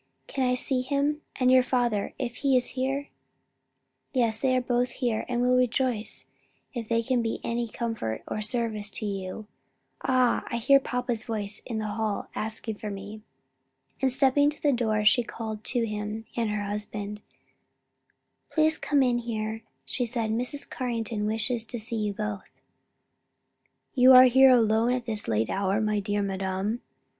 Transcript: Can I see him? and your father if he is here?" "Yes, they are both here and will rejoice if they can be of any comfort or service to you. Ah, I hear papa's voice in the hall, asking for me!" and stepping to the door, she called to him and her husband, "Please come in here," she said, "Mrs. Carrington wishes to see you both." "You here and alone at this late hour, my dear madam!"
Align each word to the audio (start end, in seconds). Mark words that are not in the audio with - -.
Can 0.25 0.49
I 0.49 0.55
see 0.55 0.81
him? 0.81 1.21
and 1.35 1.51
your 1.51 1.61
father 1.61 2.15
if 2.17 2.37
he 2.37 2.57
is 2.57 2.69
here?" 2.69 3.09
"Yes, 4.13 4.39
they 4.39 4.55
are 4.57 4.61
both 4.61 4.93
here 4.93 5.25
and 5.29 5.41
will 5.43 5.55
rejoice 5.55 6.25
if 6.73 6.89
they 6.89 7.03
can 7.03 7.21
be 7.21 7.35
of 7.35 7.41
any 7.43 7.67
comfort 7.67 8.23
or 8.27 8.41
service 8.41 8.89
to 8.89 9.05
you. 9.05 9.45
Ah, 10.03 10.43
I 10.49 10.57
hear 10.57 10.79
papa's 10.79 11.25
voice 11.25 11.61
in 11.67 11.77
the 11.77 11.85
hall, 11.85 12.29
asking 12.33 12.77
for 12.77 12.89
me!" 12.89 13.21
and 14.01 14.11
stepping 14.11 14.49
to 14.49 14.59
the 14.59 14.73
door, 14.73 15.05
she 15.05 15.21
called 15.21 15.63
to 15.65 15.85
him 15.85 16.25
and 16.35 16.49
her 16.49 16.63
husband, 16.63 17.21
"Please 18.49 18.79
come 18.79 19.03
in 19.03 19.19
here," 19.19 19.61
she 19.85 20.07
said, 20.07 20.31
"Mrs. 20.31 20.67
Carrington 20.67 21.27
wishes 21.27 21.63
to 21.65 21.77
see 21.79 21.97
you 21.97 22.11
both." 22.13 22.49
"You 23.93 24.13
here 24.21 24.49
and 24.49 24.57
alone 24.57 24.93
at 24.93 25.05
this 25.05 25.27
late 25.27 25.51
hour, 25.51 25.79
my 25.79 25.99
dear 25.99 26.23
madam!" 26.23 26.81